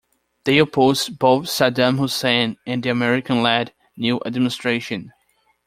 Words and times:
They 0.45 0.57
opposed 0.57 1.19
both 1.19 1.45
Saddam 1.45 1.99
Hussein 1.99 2.57
and 2.65 2.81
the 2.81 2.89
American-led 2.89 3.71
new 3.95 4.19
administration. 4.25 5.13